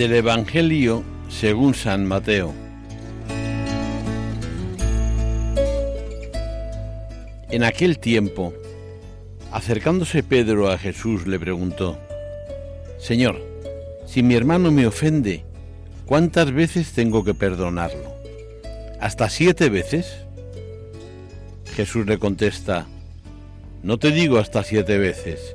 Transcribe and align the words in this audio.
Del 0.00 0.14
Evangelio 0.14 1.04
según 1.28 1.74
San 1.74 2.06
Mateo. 2.06 2.54
En 7.50 7.62
aquel 7.64 7.98
tiempo, 7.98 8.54
acercándose 9.52 10.22
Pedro 10.22 10.70
a 10.70 10.78
Jesús, 10.78 11.26
le 11.26 11.38
preguntó, 11.38 11.98
Señor, 12.98 13.42
si 14.06 14.22
mi 14.22 14.36
hermano 14.36 14.70
me 14.70 14.86
ofende, 14.86 15.44
¿cuántas 16.06 16.50
veces 16.50 16.92
tengo 16.92 17.22
que 17.22 17.34
perdonarlo? 17.34 18.14
¿Hasta 19.02 19.28
siete 19.28 19.68
veces? 19.68 20.24
Jesús 21.74 22.06
le 22.06 22.18
contesta, 22.18 22.86
no 23.82 23.98
te 23.98 24.12
digo 24.12 24.38
hasta 24.38 24.64
siete 24.64 24.96
veces, 24.96 25.54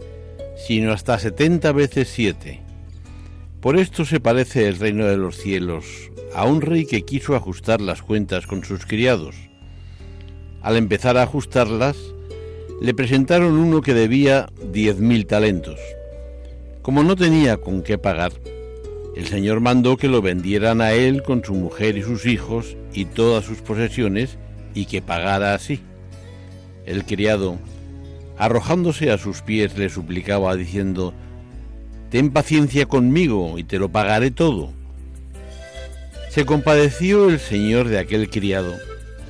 sino 0.56 0.94
hasta 0.94 1.18
setenta 1.18 1.72
veces 1.72 2.10
siete. 2.10 2.65
Por 3.66 3.80
esto 3.80 4.06
se 4.06 4.20
parece 4.20 4.68
el 4.68 4.78
reino 4.78 5.08
de 5.08 5.18
los 5.18 5.38
cielos 5.38 6.12
a 6.36 6.46
un 6.46 6.62
rey 6.62 6.86
que 6.86 7.02
quiso 7.02 7.36
ajustar 7.36 7.82
las 7.82 8.04
cuentas 8.04 8.46
con 8.46 8.64
sus 8.64 8.86
criados. 8.86 9.36
Al 10.62 10.78
empezar 10.78 11.18
a 11.18 11.24
ajustarlas, 11.24 11.98
le 12.80 12.94
presentaron 12.94 13.58
uno 13.58 13.82
que 13.82 13.96
debía 13.96 14.50
diez 14.72 15.00
mil 15.00 15.26
talentos. 15.26 15.80
Como 16.84 17.02
no 17.02 17.16
tenía 17.16 17.58
con 17.58 17.82
qué 17.82 17.98
pagar, 17.98 18.34
el 19.16 19.26
Señor 19.26 19.62
mandó 19.62 19.98
que 19.98 20.10
lo 20.10 20.22
vendieran 20.22 20.80
a 20.80 20.94
él 20.94 21.24
con 21.24 21.44
su 21.44 21.56
mujer 21.56 21.98
y 21.98 22.04
sus 22.04 22.28
hijos 22.28 22.78
y 22.94 23.06
todas 23.06 23.46
sus 23.46 23.64
posesiones 23.64 24.38
y 24.76 24.86
que 24.86 25.02
pagara 25.02 25.56
así. 25.56 25.80
El 26.86 27.04
criado, 27.04 27.58
arrojándose 28.38 29.10
a 29.10 29.18
sus 29.18 29.42
pies, 29.42 29.76
le 29.76 29.90
suplicaba 29.90 30.56
diciendo, 30.56 31.16
Ten 32.10 32.32
paciencia 32.32 32.86
conmigo 32.86 33.58
y 33.58 33.64
te 33.64 33.80
lo 33.80 33.90
pagaré 33.90 34.32
todo. 34.32 34.72
Se 36.30 36.46
compadeció 36.46 37.30
el 37.30 37.40
señor 37.40 37.88
de 37.88 38.00
aquel 38.00 38.30
criado 38.30 38.76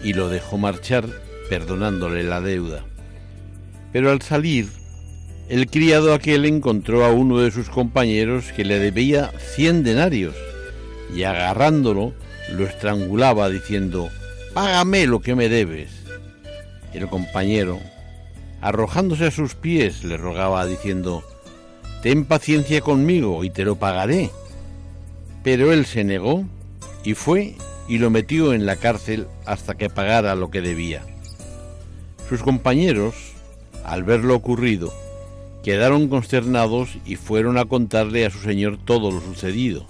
y 0.03 0.13
lo 0.13 0.29
dejó 0.29 0.57
marchar, 0.57 1.05
perdonándole 1.49 2.23
la 2.23 2.41
deuda. 2.41 2.83
Pero 3.91 4.11
al 4.11 4.21
salir, 4.21 4.69
el 5.47 5.67
criado 5.69 6.13
aquel 6.13 6.45
encontró 6.45 7.05
a 7.05 7.11
uno 7.11 7.39
de 7.39 7.51
sus 7.51 7.69
compañeros 7.69 8.51
que 8.55 8.65
le 8.65 8.79
debía 8.79 9.31
cien 9.37 9.83
denarios 9.83 10.35
y 11.15 11.23
agarrándolo 11.23 12.13
lo 12.51 12.65
estrangulaba 12.65 13.49
diciendo, 13.49 14.09
Págame 14.53 15.05
lo 15.05 15.21
que 15.21 15.35
me 15.35 15.49
debes. 15.49 15.91
El 16.93 17.07
compañero, 17.07 17.79
arrojándose 18.61 19.25
a 19.25 19.31
sus 19.31 19.53
pies, 19.53 20.03
le 20.03 20.17
rogaba 20.17 20.65
diciendo, 20.65 21.23
ten 22.05 22.23
paciencia 22.23 22.81
conmigo 22.81 23.43
y 23.43 23.49
te 23.49 23.65
lo 23.65 23.77
pagaré. 23.77 24.29
Pero 25.43 25.73
él 25.73 25.87
se 25.87 26.03
negó 26.03 26.45
y 27.03 27.15
fue 27.15 27.55
y 27.87 27.97
lo 27.97 28.11
metió 28.11 28.53
en 28.53 28.67
la 28.67 28.75
cárcel 28.75 29.25
hasta 29.47 29.73
que 29.73 29.89
pagara 29.89 30.35
lo 30.35 30.51
que 30.51 30.61
debía. 30.61 31.01
Sus 32.29 32.43
compañeros, 32.43 33.15
al 33.83 34.03
ver 34.03 34.23
lo 34.23 34.35
ocurrido, 34.35 34.93
quedaron 35.63 36.07
consternados 36.07 36.89
y 37.07 37.15
fueron 37.15 37.57
a 37.57 37.65
contarle 37.65 38.27
a 38.27 38.29
su 38.29 38.37
señor 38.37 38.77
todo 38.77 39.09
lo 39.09 39.19
sucedido. 39.19 39.87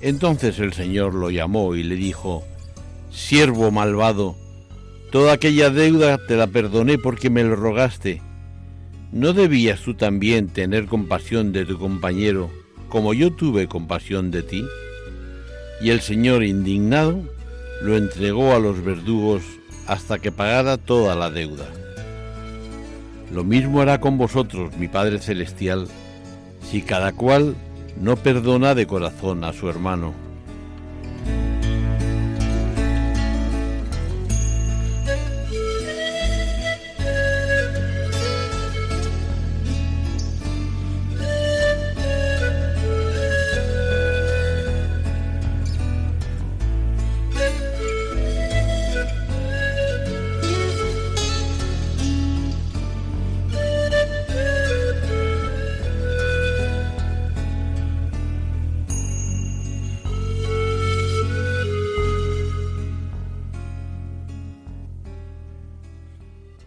Entonces 0.00 0.60
el 0.60 0.74
señor 0.74 1.14
lo 1.14 1.30
llamó 1.30 1.74
y 1.74 1.82
le 1.82 1.96
dijo, 1.96 2.44
Siervo 3.10 3.72
malvado, 3.72 4.36
toda 5.10 5.32
aquella 5.32 5.70
deuda 5.70 6.24
te 6.28 6.36
la 6.36 6.46
perdoné 6.46 6.98
porque 6.98 7.30
me 7.30 7.42
lo 7.42 7.56
rogaste 7.56 8.22
¿No 9.12 9.32
debías 9.32 9.80
tú 9.80 9.94
también 9.94 10.46
tener 10.46 10.86
compasión 10.86 11.52
de 11.52 11.64
tu 11.64 11.78
compañero 11.78 12.48
como 12.88 13.12
yo 13.12 13.32
tuve 13.32 13.66
compasión 13.66 14.30
de 14.30 14.44
ti? 14.44 14.64
Y 15.80 15.90
el 15.90 16.00
Señor, 16.00 16.44
indignado, 16.44 17.20
lo 17.82 17.96
entregó 17.96 18.54
a 18.54 18.60
los 18.60 18.84
verdugos 18.84 19.42
hasta 19.88 20.20
que 20.20 20.30
pagara 20.30 20.76
toda 20.76 21.16
la 21.16 21.28
deuda. 21.28 21.66
Lo 23.32 23.42
mismo 23.42 23.80
hará 23.80 24.00
con 24.00 24.16
vosotros, 24.16 24.76
mi 24.76 24.86
Padre 24.86 25.18
Celestial, 25.18 25.88
si 26.70 26.80
cada 26.80 27.12
cual 27.12 27.56
no 28.00 28.14
perdona 28.14 28.76
de 28.76 28.86
corazón 28.86 29.42
a 29.42 29.52
su 29.52 29.68
hermano. 29.68 30.14